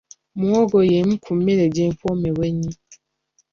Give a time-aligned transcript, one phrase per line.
[0.39, 2.73] Muwogo y'emu ku mmere gye mpomerwa ennyo.